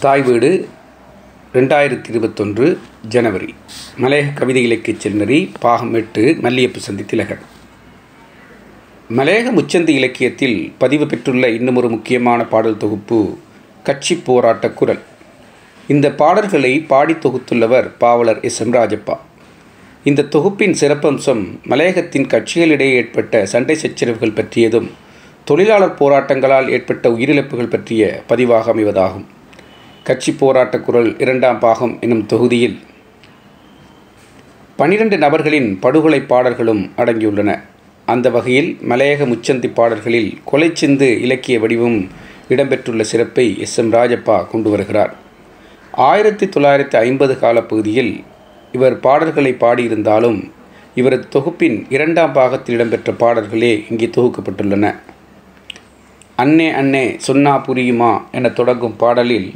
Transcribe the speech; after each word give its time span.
தாய் 0.00 0.22
வீடு 0.22 0.68
ரெண்டாயிரத்தி 1.54 2.08
இருபத்தொன்று 2.08 2.78
ஜனவரி. 3.08 3.54
மலையக 4.00 4.32
கவிதை 4.34 4.62
இலக்கிய 4.62 4.96
செல்நெறி 5.02 5.50
பாகம் 5.60 5.94
எட்டு 5.94 6.36
மல்லியப்பு 6.42 6.76
சந்தி 6.76 7.04
திலகன். 7.04 7.38
மலையக 9.16 9.52
முச்சந்தி 9.52 9.88
இலக்கியத்தில் 9.88 10.72
பதிவு 10.78 11.06
பெற்றுள்ள 11.06 11.48
இன்னும் 11.48 11.76
ஒரு 11.76 11.88
முக்கியமான 11.88 12.44
பாடல் 12.44 12.76
தொகுப்பு 12.76 13.38
கட்சி 13.82 14.16
போராட்ட 14.16 14.70
குரல். 14.70 14.98
இந்த 15.88 16.12
பாடல்களை 16.12 16.80
பாடி 16.80 17.12
தொகுத்துள்ளவர் 17.12 17.90
பாவலர் 17.98 18.40
எஸ். 18.40 18.60
எம். 18.60 18.72
ராஜப்பா. 18.72 19.18
இந்த 20.04 20.22
தொகுப்பின் 20.22 20.76
சிறப்பம்சம் 20.80 21.62
மலையகத்தின் 21.64 22.26
கட்சிகளிடையே 22.26 22.94
ஏற்பட்ட 22.94 23.46
சண்டை 23.46 23.76
சச்சரவுகள் 23.76 24.34
பற்றியதும் 24.34 24.90
தொழிலாளர் 25.44 25.98
போராட்டங்களால் 25.98 26.68
ஏற்பட்ட 26.68 27.08
உயிரிழப்புகள் 27.08 27.70
பற்றிய 27.70 28.22
பதிவாக 28.28 28.74
அமைவதாகும். 28.74 29.24
கட்சி 30.04 30.32
போராட்ட 30.32 30.80
குரல் 30.80 31.18
இரண்டாம் 31.18 31.58
பாகம் 31.58 31.98
எனும் 32.00 32.26
தொகுதியில் 32.26 32.78
பனிரெண்டு 34.76 35.18
நபர்களின் 35.18 35.78
படுகொலை 35.78 36.20
பாடல்களும் 36.20 36.92
அடங்கியுள்ளன. 36.96 37.60
அந்த 38.06 38.30
வகையில் 38.30 38.78
மலையக 38.88 39.26
முச்சந்தி 39.26 39.72
பாடல்களில் 39.74 40.38
கொலைச்சிந்து 40.52 41.18
இலக்கிய 41.20 41.60
வடிவம் 41.60 42.08
இடம்பெற்றுள்ள 42.48 43.00
சிறப்பை 43.00 43.58
எஸ். 43.58 43.78
எம். 43.78 43.92
ராஜப்பா 43.92 44.48
கொண்டு 44.48 44.70
வருகிறார். 44.70 45.14
ஆயிரத்தி 45.92 46.46
தொள்ளாயிரத்தி 46.46 46.96
ஐம்பது 46.96 47.38
காலப்பகுதியில் 47.38 48.24
இவர் 48.72 49.00
பாடல்களை 49.00 49.56
பாடியிருந்தாலும் 49.60 50.50
இவரது 50.94 51.28
தொகுப்பின் 51.28 51.86
இரண்டாம் 51.88 52.32
பாகத்தில் 52.32 52.74
இடம்பெற்ற 52.74 53.12
பாடல்களே 53.12 53.84
இங்கே 53.90 54.06
தொகுக்கப்பட்டுள்ளன. 54.06 54.96
அன்னே 56.36 56.72
அன்னே 56.72 57.14
சொன்னா 57.18 57.64
புரியுமா 57.64 58.22
என 58.32 58.48
தொடங்கும் 58.48 58.96
பாடலில் 58.96 59.54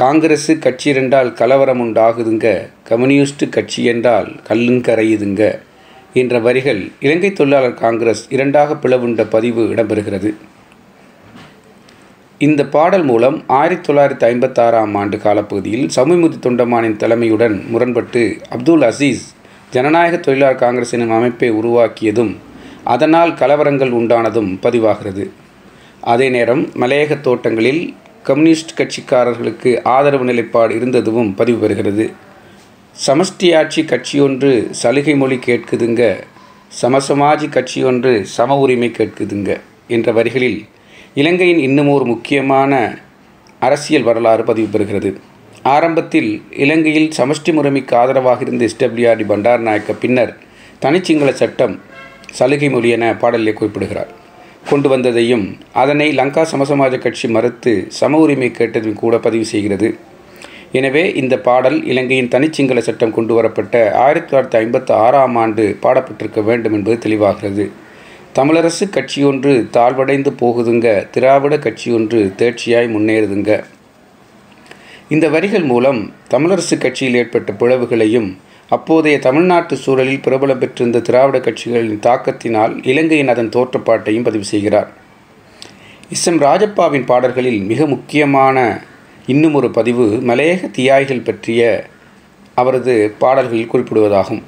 காங்கிரஸு 0.00 0.52
கட்சி 0.64 0.90
என்றால் 1.00 1.30
கலவரம் 1.40 1.80
உண்டாகுதுங்க. 1.84 2.48
கம்யூனிஸ்ட் 2.88 3.42
கட்சி 3.56 3.80
என்றால் 3.92 4.28
கல்லுங்கரையுதுங்க 4.48 5.42
என்ற 6.20 6.34
வரிகள் 6.46 6.80
இலங்கை 7.04 7.30
தொழிலாளர் 7.32 7.80
காங்கிரஸ் 7.82 8.22
இரண்டாக 8.36 8.76
பிளவுண்ட 8.82 9.24
பதிவு 9.34 9.62
இடம்பெறுகிறது. 9.74 10.30
இந்த 12.46 12.64
பாடல் 12.74 13.04
மூலம் 13.10 13.36
ஆயிரத்தி 13.58 13.84
தொள்ளாயிரத்தி 13.86 14.26
ஐம்பத்தாறாம் 14.30 14.94
ஆண்டு 15.00 15.16
காலப்பகுதியில் 15.24 15.86
சமூகமுதி 15.96 16.38
தொண்டமானின் 16.46 16.98
தலைமையுடன் 17.02 17.56
முரண்பட்டு 17.72 18.22
அப்துல் 18.56 18.86
அசீஸ் 18.90 19.24
ஜனநாயக 19.74 20.16
தொழிலாளர் 20.26 20.62
காங்கிரஸ் 20.64 20.94
எனும் 20.98 21.16
அமைப்பை 21.18 21.50
உருவாக்கியதும் 21.60 22.32
அதனால் 22.94 23.32
கலவரங்கள் 23.42 23.96
உண்டானதும் 24.00 24.52
பதிவாகிறது. 24.64 25.26
அதே 26.12 26.28
நேரம் 26.36 26.62
மலையக 26.82 27.20
தோட்டங்களில் 27.26 27.82
கம்யூனிஸ்ட் 28.22 28.72
கட்சிக்காரர்களுக்கு 28.80 29.70
ஆதரவு 29.84 30.24
நிலைப்பாடு 30.24 30.74
இருந்ததும் 30.74 31.34
பதிவு 31.34 31.58
பெறுகிறது. 31.62 32.04
சமஷ்டியாட்சி 33.06 33.82
கட்சியொன்று 33.92 34.70
சலுகை 34.70 35.14
மொழி 35.16 35.38
கேட்குதுங்க 35.46 36.02
சமசமாஜி 36.82 37.48
கட்சியொன்று 37.56 38.12
சம 38.36 38.58
உரிமை 38.58 38.88
கேட்குதுங்க 38.98 39.50
என்ற 39.88 40.12
வரிகளில் 40.12 40.60
இலங்கையின் 41.14 41.58
இன்னும் 41.58 41.88
ஒரு 41.88 42.04
முக்கியமான 42.04 42.98
அரசியல் 43.58 44.02
வரலாறு 44.02 44.44
பதிவு 44.44 44.68
பெறுகிறது. 44.74 45.10
ஆரம்பத்தில் 45.62 46.30
இலங்கையில் 46.64 47.10
சமஷ்டி 47.16 47.52
முறைமைக்கு 47.56 47.94
ஆதரவாக 47.94 48.44
இருந்த 48.46 48.68
எஸ்டபிள்யூஆர்டி 48.70 49.26
பண்டார் 49.32 49.60
நாயக்க 49.60 49.92
பின்னர் 49.92 50.36
தனிச்சிங்கள 50.82 51.32
சட்டம் 51.32 51.80
சலுகை 52.30 52.70
மொழி 52.70 52.88
என 52.88 53.14
பாடலில் 53.16 53.58
குறிப்பிடுகிறார். 53.58 54.10
கொண்டு 54.70 54.88
வந்ததையும் 54.92 55.44
அதனை 55.82 56.06
லங்கா 56.18 56.42
சமசமாஜ 56.52 56.94
கட்சி 57.04 57.28
மறுத்து 57.36 57.72
சம 57.98 58.18
உரிமை 58.24 58.48
கேட்டதும் 58.58 58.98
கூட 59.02 59.14
பதிவு 59.26 59.46
செய்கிறது. 59.52 59.88
எனவே 60.78 61.02
இந்த 61.20 61.34
பாடல் 61.46 61.78
இலங்கையின் 61.92 62.32
தனிச்சிங்கள 62.34 62.80
சட்டம் 62.88 63.14
கொண்டு 63.16 63.34
வரப்பட்ட 63.34 63.74
ஆயிரத்தி 64.04 64.28
தொள்ளாயிரத்தி 64.30 64.58
ஐம்பத்தி 64.62 64.92
ஆறாம் 65.04 65.36
ஆண்டு 65.42 65.64
பாடப்பட்டிருக்க 65.84 66.42
வேண்டும் 66.48 66.76
என்பது 66.78 66.96
தெளிவாகிறது. 67.06 67.64
தமிழரசு 68.38 68.86
கட்சியொன்று 68.96 69.52
தாழ்வடைந்து 69.76 70.32
போகுதுங்க 70.42 70.88
திராவிட 71.14 71.56
கட்சியொன்று 71.66 72.20
தேர்ச்சியாய் 72.40 72.88
முன்னேறுதுங்க. 72.94 73.50
இந்த 75.14 75.28
வரிகள் 75.34 75.66
மூலம் 75.72 76.00
தமிழரசு 76.34 76.76
கட்சியில் 76.84 77.18
ஏற்பட்ட 77.22 77.52
பிளவுகளையும் 77.60 78.30
அப்போதைய 78.70 79.18
தமிழ்நாட்டு 79.18 79.76
சூழலில் 79.76 80.18
பிரபலம் 80.18 80.58
பெற்றிருந்த 80.58 81.00
திராவிட 81.00 81.38
கட்சிகளின் 81.38 82.00
தாக்கத்தினால் 82.00 82.86
இலங்கையின் 82.86 83.28
அதன் 83.28 83.48
தோற்றப்பாட்டையும் 83.48 84.22
பதிவு 84.22 84.44
செய்கிறார். 84.44 84.90
எஸ். 86.10 86.26
எம். 86.26 86.40
ராஜப்பாவின் 86.40 87.04
பாடல்களில் 87.04 87.60
மிக 87.60 87.86
முக்கியமான 87.86 88.82
இன்னும் 89.26 89.54
ஒரு 89.54 89.70
பதிவு 89.70 90.06
மலையக 90.06 90.70
தியாய்கள் 90.70 91.20
பற்றிய 91.20 91.86
அவரது 92.54 93.14
பாடல்களில் 93.18 93.70
குறிப்பிடுவதாகும். 93.72 94.42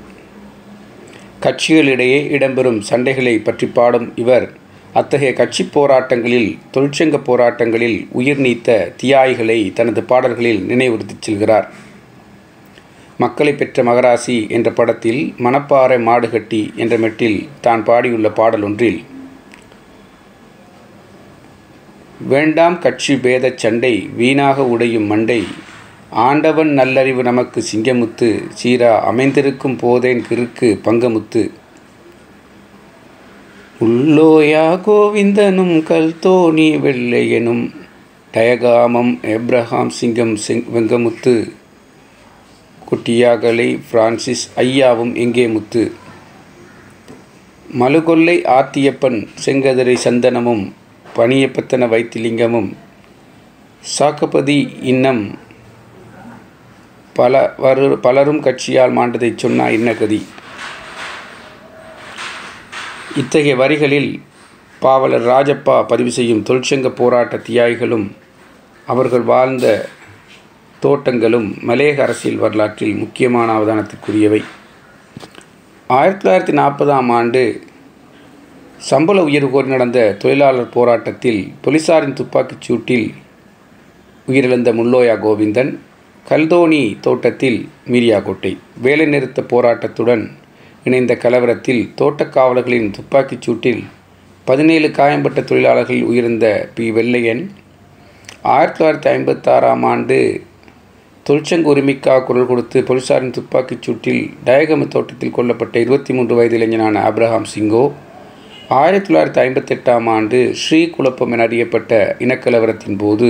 கட்சிகளிடையே 1.42 2.18
இடம்பெறும் 2.38 2.82
சண்டைகளை 2.90 3.44
பற்றி 3.44 3.66
பாடும் 3.66 4.12
இவர் 4.16 4.46
அத்தகைய 4.92 5.32
கட்சி 5.34 5.68
போராட்டங்களில் 5.74 6.58
தொழிற்சங்க 6.74 7.18
போராட்டங்களில் 7.26 8.06
உயிர் 8.10 8.40
நீத்த 8.40 8.92
தியாய்களை 8.96 9.72
தனது 9.72 10.02
பாடல்களில் 10.02 10.66
நினைவுறுத்திச் 10.68 11.22
செல்கிறார். 11.28 11.66
மக்களை 13.18 13.52
பெற்ற 13.52 13.82
மகராசி 13.82 14.48
என்ற 14.48 14.70
படத்தில் 14.70 15.34
மணப்பாறை 15.38 15.98
மாடுகட்டி 16.02 16.70
என்ற 16.76 16.98
மெட்டில் 16.98 17.48
தான் 17.60 17.84
பாடியுள்ள 17.84 18.28
பாடல் 18.28 18.62
ஒன்றில் 18.62 19.04
வேண்டாம் 22.28 22.78
கட்சி 22.78 23.16
பேத 23.16 23.52
சண்டை 23.56 24.08
வீணாக 24.16 24.64
உடையும் 24.64 25.06
மண்டை 25.06 25.46
ஆண்டவன் 26.10 26.72
நல்லறிவு 26.72 27.22
நமக்கு 27.22 27.62
சிங்கமுத்து 27.72 28.42
சீரா 28.62 29.00
அமைந்திருக்கும் 29.00 29.76
போதேன் 29.76 30.22
கிறுக்கு 30.28 30.80
பங்கமுத்து. 30.84 31.50
உள்ளோயா 33.80 34.80
கோவிந்தனும் 34.86 35.82
கல்தோணி 35.82 36.78
வெள்ளையனும் 36.78 37.72
டயகாமம் 38.34 39.18
எப்ரஹாம் 39.22 39.88
சிங்கம் 39.88 40.36
சிங் 40.36 40.64
வெங்கமுத்து 40.74 41.52
குட்டியாகலை 42.92 43.80
பிரான்சிஸ் 43.90 44.50
ஐயாவும் 44.56 45.14
எங்கே 45.14 45.46
முத்து? 45.46 45.92
மலுகொல்லை 47.80 48.44
ஆத்தியப்பன் 48.48 49.28
செங்கதிரை 49.46 49.96
சந்தனமும் 50.04 50.72
பனியப்பத்தன 51.16 51.88
வைத்திலிங்கமும் 51.88 52.76
சாக்கபதி 53.98 54.80
இன்னம் 54.82 55.38
பல 57.14 57.54
வரு 57.56 57.98
பலரும் 58.00 58.42
கட்சியால் 58.42 58.94
மாண்டதை 58.96 59.34
சொன்னா 59.36 59.68
என்ன 59.68 59.94
கதி? 59.94 60.26
இத்தகைய 63.16 63.56
வரிகளில் 63.56 64.22
பாவலர் 64.80 65.22
ராஜப்பா 65.22 65.86
பதிவு 65.86 66.10
செய்யும் 66.10 66.44
தொழிற்சங்க 66.48 66.88
போராட்ட 66.88 67.36
தியாகிகளும் 67.36 68.06
அவர்கள் 68.86 69.22
வாழ்ந்த 69.22 69.66
தோட்டங்களும் 70.84 71.48
மலையக 71.66 71.98
அரசியல் 71.98 72.38
வரலாற்றில் 72.38 72.94
முக்கியமான 72.94 73.48
அவதானத்துக்குரியவை. 73.58 74.40
ஆயிரத்தி 75.86 76.22
தொள்ளாயிரத்தி 76.22 76.56
நாற்பதாம் 76.56 77.10
ஆண்டு 77.12 77.42
சம்பள 78.76 79.22
உயர்வு 79.22 79.50
கோரி 79.50 79.68
நடந்த 79.68 80.16
தொழிலாளர் 80.18 80.68
போராட்டத்தில் 80.68 81.52
போலீசாரின் 81.64 82.12
துப்பாக்கிச் 82.12 82.64
சூட்டில் 82.66 83.06
உயிரிழந்த 84.28 84.70
முல்லோயா 84.80 85.16
கோவிந்தன் 85.24 85.72
கல்தோனி 86.28 86.82
தோட்டத்தில் 87.00 87.68
மீரியாகோட்டை 87.86 88.52
வேலைநிறுத்த 88.82 89.40
போராட்டத்துடன் 89.48 90.24
இணைந்த 90.84 91.14
கலவரத்தில் 91.14 91.82
தோட்டக்காவலர்களின் 92.00 92.90
துப்பாக்கிச் 92.90 93.50
சூட்டில் 93.50 93.82
பதினேழு 94.44 94.90
காயம்பட்ட 94.90 95.40
தொழிலாளர்கள் 95.40 96.02
உயிர்ந்த 96.02 96.46
பி. 96.74 96.90
வெள்ளையன் 96.90 97.42
ஆயிரத்தி 98.54 98.78
தொள்ளாயிரத்தி 98.84 99.10
ஐம்பத்தாறாம் 99.16 99.84
ஆண்டு 99.86 100.18
தொழிற்சங்க 101.26 101.66
உரிமைக்காக 101.72 102.22
குரல் 102.24 102.46
கொடுத்து 102.46 102.78
போலீசாரின் 102.80 103.34
துப்பாக்கிச் 103.34 103.82
சூட்டில் 103.82 104.22
டயகம 104.44 104.86
தோட்டத்தில் 104.88 105.34
கொல்லப்பட்ட 105.36 105.74
இருபத்தி 105.76 106.12
மூன்று 106.12 106.34
வயது 106.34 106.56
இளைஞனான 106.56 107.02
அப்ரஹாம் 107.10 107.46
சிங்கோ 107.52 107.82
ஆயிரத்தி 108.68 109.06
தொள்ளாயிரத்தி 109.06 109.40
ஐம்பத்தெட்டாம் 109.40 110.08
ஆண்டு 110.08 110.38
ஸ்ரீ 110.52 110.80
குழப்பம் 110.86 111.32
என 111.32 111.42
அறியப்பட்ட 111.42 112.16
இனக்கலவரத்தின் 112.18 112.96
போது 112.96 113.28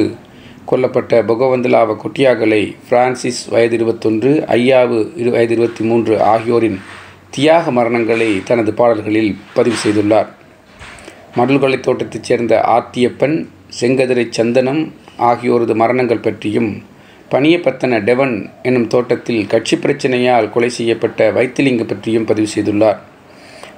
கொல்லப்பட்ட 0.71 1.19
பகவந்தலாவ 1.23 1.97
கொட்டியாகலை 2.03 2.63
பிரான்சிஸ் 2.89 3.43
வயது 3.51 3.75
இருபத்தொன்று 3.75 4.33
ஐயாவு 4.49 5.01
இரு 5.17 5.31
வயது 5.31 5.55
இருபத்தி 5.55 5.85
மூன்று 5.85 6.15
ஆகியோரின் 6.23 6.79
தியாக 7.31 7.71
மரணங்களை 7.71 8.31
தனது 8.45 8.73
பாடல்களில் 8.73 9.37
பதிவு 9.55 9.77
செய்துள்ளார். 9.85 10.31
மடல்கொலை 11.37 11.81
தோட்டத்தைச் 11.81 12.23
சேர்ந்த 12.23 12.55
ஆத்தியப்பன் 12.77 13.37
செங்கதிரை 13.81 14.27
சந்தனம் 14.31 14.83
ஆகியோரது 15.19 15.75
மரணங்கள் 15.75 16.21
பற்றியும் 16.21 16.73
பனியப்பத்தன 17.33 17.99
டெவன் 18.09 18.35
என்னும் 18.63 18.87
தோட்டத்தில் 18.87 19.47
கட்சி 19.47 19.77
பிரச்சனையால் 19.77 20.51
கொலை 20.51 20.71
செய்யப்பட்ட 20.79 21.31
வைத்திலிங்கம் 21.37 21.91
பற்றியும் 21.91 22.27
பதிவு 22.31 22.49
செய்துள்ளார். 22.55 22.99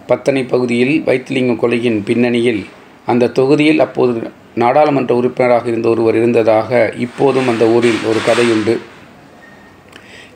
பத்தனை 0.06 0.42
பகுதியில் 0.44 0.94
வைத்திலிங்கம் 1.08 1.60
கொலையின் 1.62 2.00
பின்னணியில் 2.08 2.62
அந்த 3.06 3.30
தொகுதியில் 3.38 3.82
அப்போது 3.84 4.14
நாடாளுமன்ற 4.62 5.12
உறுப்பினராக 5.20 5.68
இருந்த 5.72 5.88
ஒருவர் 5.88 6.18
இருந்ததாக 6.20 6.80
இப்போதும் 6.96 7.48
அந்த 7.52 7.64
ஊரில் 7.76 8.00
ஒரு 8.10 8.20
கதையுண்டு. 8.28 8.74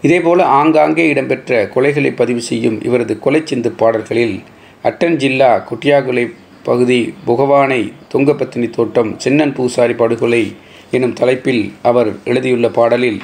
இதேபோல 0.03 0.45
ஆங்காங்கே 0.61 1.05
இடம்பெற்ற 1.13 1.61
கொலைகளை 1.75 2.11
பதிவு 2.13 2.41
செய்யும் 2.41 2.79
இவரது 2.83 3.15
கொலை 3.19 3.41
சிந்து 3.45 3.71
பாடல்களில் 3.81 4.37
அட்டன் 4.85 5.19
ஜில்லா 5.23 5.51
குட்டியாகுலை 5.69 6.25
பகுதி 6.63 7.01
புகவானை 7.27 7.83
தொங்கப்பத்தினி 8.13 8.69
தோட்டம் 8.71 9.11
சென்னன் 9.25 9.55
பூசாரி 9.59 9.95
படுகொலை 9.95 10.43
எனும் 10.91 11.13
தலைப்பில் 11.13 11.73
அவர் 11.83 12.09
எழுதியுள்ள 12.25 12.69
பாடலில் 12.69 13.19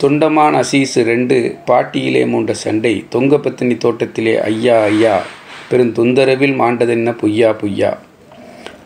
துண்டமான 0.00 0.52
அசீசு 0.52 1.02
ரெண்டு 1.02 1.56
பாட்டியிலே 1.64 2.24
மூண்ட 2.24 2.50
சண்டை 2.50 3.04
தொங்கப்பத்தினி 3.12 3.76
தோட்டத்திலே 3.76 4.40
ஐயா 4.40 4.82
ஐயா 4.82 5.22
பெருந்துந்தரவில் 5.70 6.54
மாண்டதென்ன 6.60 7.18
பொய்யா 7.18 7.52
பொய்யா? 7.52 7.98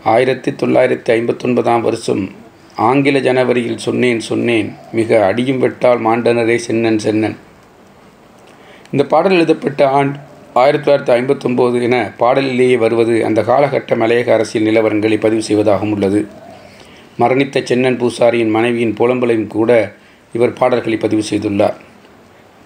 ஆயிரத்தி 0.04 0.50
தொள்ளாயிரத்தி 0.50 1.10
ஐம்பத்தொன்பதாம் 1.16 1.80
வருஷம் 1.80 2.30
ஆங்கில 2.76 3.18
ஜனவரியில் 3.18 3.76
சொன்னேன் 3.76 4.20
சொன்னேன் 4.20 4.76
மிக 4.92 5.24
அடியும் 5.26 5.62
வெட்டால் 5.62 6.04
மாண்டனரே 6.06 6.58
சென்னன் 6.68 7.00
சென்னன். 7.04 7.36
இந்த 8.90 9.04
பாடல் 9.04 9.32
எழுதப்பட்ட 9.32 9.88
ஆண்டு 9.88 10.18
ஆயிரத்தி 10.52 10.90
தொள்ளாயிரத்தி 10.90 11.16
ஐம்பத்தொம்போது 11.16 11.82
என 11.82 12.12
பாடலிலேயே 12.16 12.76
வருவது 12.76 13.24
அந்த 13.24 13.42
காலகட்ட 13.42 13.96
மலையக 13.96 14.32
அரசியல் 14.32 14.68
நிலவரங்களை 14.68 15.20
பதிவு 15.20 15.42
செய்வதாகவும் 15.42 15.92
உள்ளது. 15.92 16.28
மரணித்த 17.20 17.62
சென்னன் 17.68 18.00
பூசாரியின் 18.00 18.54
மனைவியின் 18.56 18.96
புலம்பலையும் 18.98 19.46
கூட 19.46 19.70
இவர் 20.36 20.58
பாடல்களை 20.58 20.98
பதிவு 20.98 21.22
செய்துள்ளார். 21.30 21.78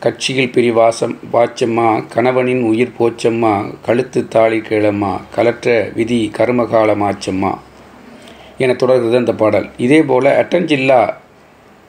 கட்சியில் 0.01 0.53
பிரிவாசம் 0.55 1.15
வாச்சம்மா 1.33 1.89
கணவனின் 2.15 2.63
உயிர் 2.71 2.97
போச்சம்மா 2.99 3.53
கழுத்து 3.87 4.21
தாலி 4.29 4.59
கேளம்மா 4.59 5.13
கலற்ற 5.37 5.77
விதி 5.95 6.19
கருமகாலமாச்சம்மா 6.39 7.53
என 8.59 8.75
தொடர்கிறது 8.75 9.17
அந்த 9.17 9.35
பாடல். 9.35 9.69
இதேபோல 9.79 10.35
அட்டன்ஜில்லா 10.41 11.01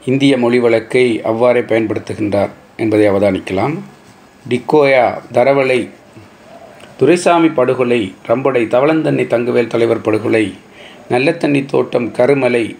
இந்திய 0.05 0.37
மொழி 0.37 0.59
வழக்கை 0.59 1.05
அவ்வாறே 1.31 1.59
பயன்படுத்துகின்றார் 1.59 2.51
என்பதை 2.77 3.05
அவதானிக்கலாம். 3.09 3.75
டிக்கோயா 4.49 5.05
தரவலை 5.33 5.79
துரைசாமி 6.97 7.49
படுகொலை 7.49 8.01
ரம்படை 8.27 8.63
தவளந்தன்னை 8.73 9.25
தங்குவேல் 9.27 9.73
தலைவர் 9.73 10.05
படுகொலை 10.07 10.45
நல்லத்தண்ணி 11.09 11.65
தோட்டம் 11.65 12.05
கருமலை 12.17 12.75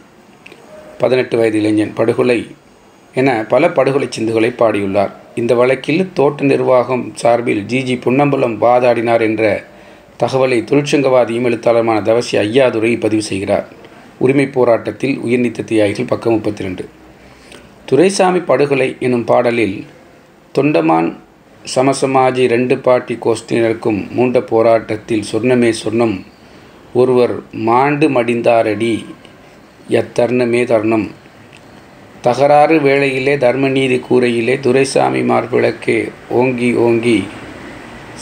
பதினெட்டு 0.97 1.37
வயது 1.37 1.57
இளைஞன் 1.59 1.93
படுகொலை 1.93 2.37
என 3.13 3.45
பல 3.49 3.69
படுகொலை 3.69 4.07
சிந்துகளை 4.15 4.49
பாடியுள்ளார். 4.61 5.11
இந்த 5.35 5.55
வழக்கில் 5.55 6.09
தோட்ட 6.13 6.43
நிர்வாகம் 6.43 7.03
சார்பில் 7.15 7.61
ஜிஜி 7.65 7.95
புன்னம்பலம் 8.05 8.55
வாதாடினார் 8.61 9.21
என்ற 9.21 9.43
தகவலை 10.17 10.59
தொழிற்சங்கவாதியும் 10.63 11.47
எழுத்தாளருமான 11.49 12.01
தவசி 12.01 12.37
ஐயாதுரை 12.37 12.99
பதிவு 12.99 13.21
செய்கிறார். 13.21 13.65
உரிமை 14.17 14.47
போராட்டத்தில் 14.47 15.15
உயிர்நீத்த 15.17 15.67
தியாகிகள் 15.71 16.05
பக்கம் 16.05 16.33
முப்பத்தி 16.33 16.63
ரெண்டு 16.63 16.83
துரைசாமி 17.85 18.39
படுகொலை 18.39 18.95
எனும் 18.99 19.23
பாடலில் 19.23 19.85
தொண்டமான் 20.55 21.09
சமசமாஜி 21.75 22.47
ரெண்டு 22.47 22.77
பாட்டி 22.77 23.17
கோஷ்டினருக்கும் 23.25 23.99
மூண்ட 24.17 24.39
போராட்டத்தில் 24.41 25.27
சொர்ணமே 25.31 25.73
சொர்ணம் 25.83 26.15
ஒருவர் 26.99 27.33
மாண்டு 27.67 28.07
மடிந்தாரடி 28.09 28.91
எத்தர்ணமே 29.89 30.61
தருணம். 30.65 31.07
தகராறு 32.21 32.81
வேளையிலே 32.81 33.33
தர்மநீதி 33.37 33.97
கூரையிலே 34.09 34.59
துரைசாமி 34.59 35.21
மார்பிளக்கே 35.21 35.97
ஓங்கி 36.29 36.69
ஓங்கி 36.85 37.17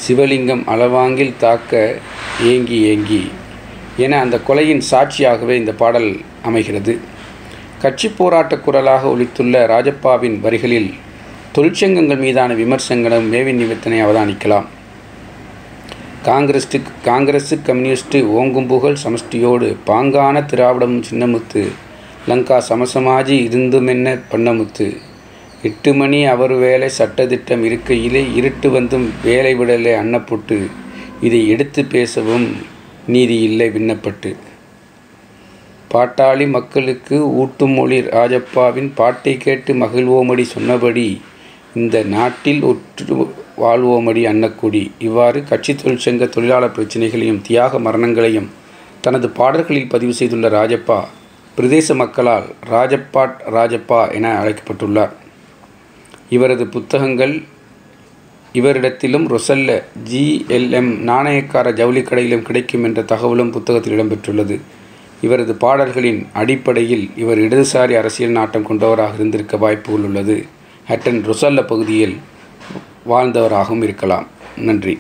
சிவலிங்கம் 0.04 0.64
அளவாங்கில் 0.74 1.38
தாக்க 1.38 1.96
ஏங்கி 2.42 2.80
ஏங்கி 2.82 3.24
என 3.98 4.20
அந்த 4.20 4.40
கொலையின் 4.48 4.84
சாட்சியாகவே 4.92 5.56
இந்த 5.62 5.74
பாடல் 5.74 6.12
அமைகிறது. 6.44 7.00
கட்சி 7.82 8.10
போராட்ட 8.10 8.58
குரலாக 8.58 9.08
ஒலித்துள்ள 9.08 9.66
ராஜப்பாவின் 9.74 10.40
வரிகளில் 10.40 10.94
தொழிற்சங்கங்கள் 11.56 12.24
மீதான 12.26 12.54
விமர்சனங்களும் 12.54 13.28
மேவின் 13.30 13.62
நிமித்தனை 13.64 14.00
அவதானிக்கலாம். 14.04 14.70
காங்கிரஸ்டு 16.24 16.82
காங்கிரசு 17.06 17.56
கம்யூனிஸ்டு 17.66 18.26
ஓங்கும் 18.26 18.68
புகழ் 18.68 18.98
சமஷ்டியோடு 19.04 19.76
பாங்கான 19.88 20.46
திராவிடம் 20.46 21.04
சின்னமுத்து 21.10 21.64
லங்கா 22.28 22.64
சமசமாஜி 22.70 23.36
இருந்துமென்ன 23.48 24.20
பண்ணமுத்து. 24.32 24.98
எட்டு 25.64 25.94
மணி 25.94 26.26
அவர் 26.26 26.54
வேலை 26.54 26.90
சட்டத்திட்டம் 26.98 27.64
இருக்கையிலே 27.64 28.36
இருட்டு 28.36 28.70
வந்தும் 28.70 29.10
வேலை 29.24 29.60
விடலே 29.60 29.94
அன்னப்பட்டு. 29.96 30.70
இதை 31.22 31.50
எடுத்து 31.50 31.86
பேசவும் 31.86 32.48
நீதி 33.08 33.40
இல்லை 33.40 33.70
விண்ணப்பட்டு. 33.70 34.36
பாட்டாளி 35.92 36.50
மக்களுக்கு 36.50 37.34
ஊட்டும் 37.36 37.72
மொழி 37.72 38.00
ராஜப்பாவின் 38.00 38.92
பாட்டை 38.96 39.38
கேட்டு 39.38 39.74
மகிழ்வோமடி 39.74 40.42
சொன்னபடி 40.42 41.22
இந்த 41.76 42.04
நாட்டில் 42.04 42.64
ஒற்று 42.64 43.42
வாழ்வோமடி 43.62 44.24
அன்னக்குடி. 44.32 44.92
இவ்வாறு 45.00 45.44
கட்சி 45.44 45.74
தொழிற்சங்க 45.74 46.30
தொழிலாளர் 46.30 46.72
பிரச்சினைகளையும் 46.72 47.42
தியாக 47.42 47.80
மரணங்களையும் 47.80 48.50
தனது 49.02 49.30
பாடல்களில் 49.30 49.88
பதிவு 49.88 50.14
செய்துள்ள 50.14 50.50
ராஜப்பா 50.50 51.00
பிரதேச 51.58 51.96
மக்களால் 51.96 52.46
ராஜப்பாட் 52.70 53.36
ராஜப்பா 53.52 54.14
என 54.14 54.28
அழைக்கப்பட்டுள்ளார். 54.44 55.14
இவரது 56.30 56.68
புத்தகங்கள் 56.68 57.44
இவரிடத்திலும் 58.54 59.26
ரொசல்ல 59.34 59.82
ஜிஎல்எம் 60.12 60.98
நாணயக்கார 60.98 61.72
ஜவுளி 61.72 62.02
கடையிலும் 62.02 62.42
கிடைக்கும் 62.42 62.84
என்ற 62.84 63.02
தகவலும் 63.02 63.52
புத்தகத்தில் 63.52 64.00
இடம்பெற்றுள்ளது. 64.00 64.60
இவரது 65.22 65.54
பாடல்களின் 65.56 66.28
அடிப்படையில் 66.34 67.10
இவர் 67.16 67.38
இடதுசாரி 67.38 67.94
அரசியல் 67.98 68.32
நாட்டம் 68.32 68.64
கொண்டவராக 68.64 69.14
இருந்திருக்க 69.14 69.58
வாய்ப்புகள் 69.58 70.06
உள்ளது. 70.06 70.46
ஹட்டன் 70.90 71.22
ரொசல்ல 71.30 71.68
பகுதியில் 71.68 72.16
வாழ்ந்தவராகவும் 73.10 73.84
இருக்கலாம். 73.84 74.26
நன்றி. 74.58 75.00